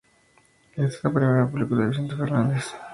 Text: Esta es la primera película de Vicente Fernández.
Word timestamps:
Esta 0.73 0.87
es 0.97 1.03
la 1.03 1.13
primera 1.13 1.47
película 1.51 1.83
de 1.83 1.89
Vicente 1.91 2.15
Fernández. 2.15 2.73